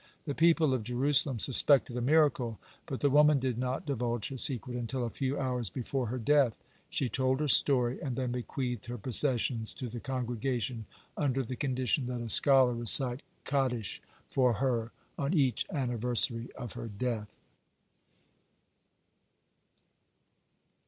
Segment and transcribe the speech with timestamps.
[0.25, 2.57] The people of Jerusalem suspected a miracle,
[2.87, 6.57] but the woman did not divulge her secret until a few hours before her death.
[6.89, 12.07] She told her story, and then bequeathed her possessions to the congregation, under the condition
[12.07, 17.29] that a scholar recite Kaddish for her on each anniversary of her death.